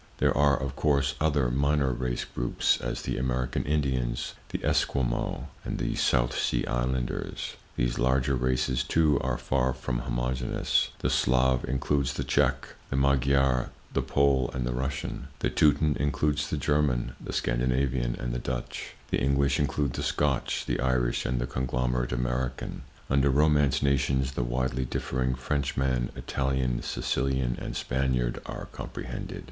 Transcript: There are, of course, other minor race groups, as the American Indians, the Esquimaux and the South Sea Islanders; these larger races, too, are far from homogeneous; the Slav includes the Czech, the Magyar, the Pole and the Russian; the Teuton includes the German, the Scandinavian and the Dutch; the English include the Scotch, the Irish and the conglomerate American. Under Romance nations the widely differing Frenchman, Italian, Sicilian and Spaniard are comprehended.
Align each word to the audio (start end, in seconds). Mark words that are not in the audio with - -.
There 0.17 0.35
are, 0.35 0.57
of 0.57 0.75
course, 0.75 1.13
other 1.21 1.51
minor 1.51 1.91
race 1.91 2.25
groups, 2.25 2.79
as 2.81 3.03
the 3.03 3.19
American 3.19 3.63
Indians, 3.65 4.33
the 4.49 4.65
Esquimaux 4.65 5.47
and 5.63 5.77
the 5.77 5.93
South 5.93 6.35
Sea 6.35 6.65
Islanders; 6.65 7.55
these 7.75 7.99
larger 7.99 8.35
races, 8.35 8.83
too, 8.83 9.19
are 9.19 9.37
far 9.37 9.73
from 9.75 9.99
homogeneous; 9.99 10.89
the 11.01 11.09
Slav 11.11 11.63
includes 11.69 12.15
the 12.15 12.23
Czech, 12.23 12.69
the 12.89 12.95
Magyar, 12.95 13.69
the 13.93 14.01
Pole 14.01 14.49
and 14.55 14.65
the 14.65 14.71
Russian; 14.73 15.27
the 15.37 15.51
Teuton 15.51 15.95
includes 15.99 16.49
the 16.49 16.57
German, 16.57 17.13
the 17.23 17.31
Scandinavian 17.31 18.15
and 18.19 18.33
the 18.33 18.39
Dutch; 18.39 18.95
the 19.11 19.19
English 19.21 19.59
include 19.59 19.93
the 19.93 20.01
Scotch, 20.01 20.65
the 20.65 20.79
Irish 20.79 21.27
and 21.27 21.39
the 21.39 21.45
conglomerate 21.45 22.11
American. 22.11 22.81
Under 23.07 23.29
Romance 23.29 23.83
nations 23.83 24.31
the 24.31 24.41
widely 24.41 24.83
differing 24.85 25.35
Frenchman, 25.35 26.09
Italian, 26.15 26.81
Sicilian 26.81 27.55
and 27.61 27.75
Spaniard 27.77 28.41
are 28.47 28.65
comprehended. 28.71 29.39